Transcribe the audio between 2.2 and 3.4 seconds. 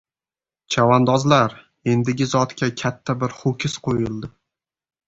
zotga katta bir